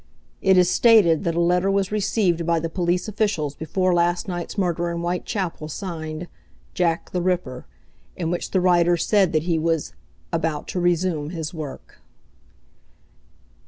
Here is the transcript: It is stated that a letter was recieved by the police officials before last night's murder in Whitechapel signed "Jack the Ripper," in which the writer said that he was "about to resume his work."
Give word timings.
It 0.41 0.57
is 0.57 0.67
stated 0.67 1.23
that 1.25 1.35
a 1.35 1.39
letter 1.39 1.69
was 1.69 1.89
recieved 1.91 2.43
by 2.43 2.59
the 2.59 2.71
police 2.71 3.07
officials 3.07 3.53
before 3.53 3.93
last 3.93 4.27
night's 4.27 4.57
murder 4.57 4.89
in 4.89 4.97
Whitechapel 5.01 5.67
signed 5.67 6.27
"Jack 6.73 7.11
the 7.11 7.21
Ripper," 7.21 7.67
in 8.15 8.31
which 8.31 8.49
the 8.49 8.61
writer 8.61 8.97
said 8.97 9.31
that 9.31 9.43
he 9.43 9.59
was 9.59 9.93
"about 10.33 10.67
to 10.69 10.79
resume 10.79 11.29
his 11.29 11.53
work." 11.53 12.01